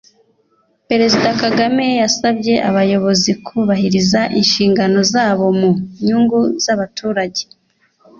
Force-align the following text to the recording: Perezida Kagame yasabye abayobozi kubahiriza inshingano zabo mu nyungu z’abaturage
Perezida 0.89 1.29
Kagame 1.41 1.85
yasabye 2.01 2.53
abayobozi 2.69 3.31
kubahiriza 3.45 4.21
inshingano 4.39 4.99
zabo 5.13 5.45
mu 5.59 5.69
nyungu 6.05 6.39
z’abaturage 6.63 7.41